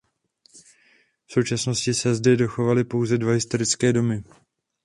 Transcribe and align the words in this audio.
V 1.25 1.31
současnosti 1.31 1.93
se 1.93 2.15
zde 2.15 2.35
dochovaly 2.35 2.83
pouze 2.83 3.17
dva 3.17 3.31
historické 3.31 3.93
domy. 3.93 4.23